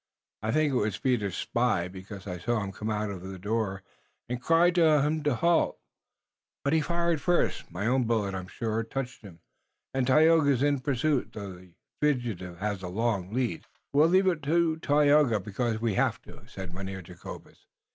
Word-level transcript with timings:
I 0.41 0.49
think 0.51 0.73
it 0.73 0.77
was 0.77 0.97
Peter's 0.97 1.37
spy 1.37 1.87
because 1.87 2.25
I 2.25 2.39
saw 2.39 2.63
him 2.63 2.71
come 2.71 2.89
out 2.89 3.11
of 3.11 3.21
the 3.21 3.39
house, 3.39 3.81
and 4.27 4.41
cried 4.41 4.73
to 4.73 4.99
him 5.03 5.21
to 5.21 5.35
halt, 5.35 5.77
but 6.63 6.73
he 6.73 6.81
fired 6.81 7.21
first. 7.21 7.69
My 7.71 7.85
own 7.85 8.05
bullet, 8.05 8.33
I'm 8.33 8.47
sure, 8.47 8.81
touched 8.81 9.21
him, 9.21 9.41
and 9.93 10.07
Tayoga 10.07 10.49
is 10.49 10.63
in 10.63 10.79
pursuit, 10.79 11.33
though 11.33 11.53
the 11.53 11.75
fugitive 12.01 12.57
has 12.57 12.81
a 12.81 12.87
long 12.87 13.31
lead." 13.31 13.65
"We'll 13.93 14.07
leave 14.07 14.25
it 14.25 14.41
to 14.41 14.77
Tayoga, 14.77 15.39
because 15.39 15.79
we 15.79 15.93
haf 15.93 16.19
to," 16.23 16.47
said 16.47 16.73
Mynheer 16.73 17.03
Jacobus. 17.03 17.67